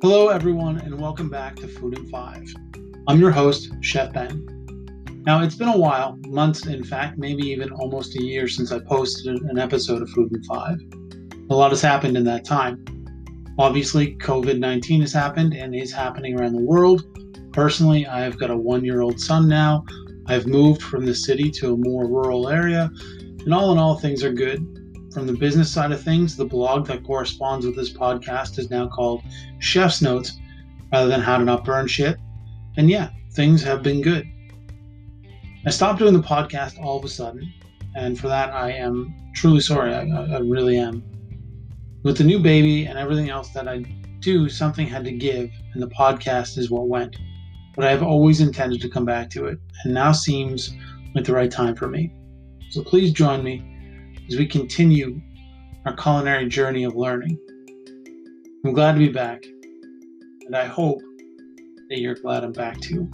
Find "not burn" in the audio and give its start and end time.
31.44-31.86